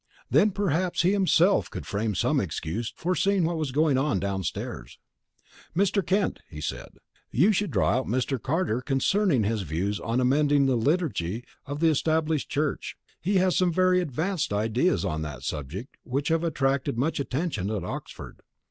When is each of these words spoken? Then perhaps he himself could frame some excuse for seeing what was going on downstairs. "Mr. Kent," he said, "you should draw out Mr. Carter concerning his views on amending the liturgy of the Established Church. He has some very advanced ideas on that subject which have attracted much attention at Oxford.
Then 0.31 0.49
perhaps 0.49 1.03
he 1.03 1.11
himself 1.11 1.69
could 1.69 1.85
frame 1.85 2.15
some 2.15 2.39
excuse 2.39 2.91
for 2.97 3.13
seeing 3.13 3.43
what 3.45 3.57
was 3.59 3.71
going 3.71 3.99
on 3.99 4.19
downstairs. 4.19 4.97
"Mr. 5.77 6.03
Kent," 6.03 6.39
he 6.49 6.59
said, 6.59 6.93
"you 7.29 7.51
should 7.51 7.69
draw 7.69 7.91
out 7.91 8.07
Mr. 8.07 8.41
Carter 8.41 8.81
concerning 8.81 9.43
his 9.43 9.61
views 9.61 9.99
on 9.99 10.19
amending 10.19 10.65
the 10.65 10.75
liturgy 10.75 11.43
of 11.67 11.81
the 11.81 11.89
Established 11.89 12.49
Church. 12.49 12.95
He 13.21 13.35
has 13.35 13.55
some 13.55 13.71
very 13.71 14.01
advanced 14.01 14.51
ideas 14.51 15.05
on 15.05 15.21
that 15.21 15.43
subject 15.43 15.97
which 16.01 16.29
have 16.29 16.43
attracted 16.43 16.97
much 16.97 17.19
attention 17.19 17.69
at 17.69 17.83
Oxford. 17.83 18.39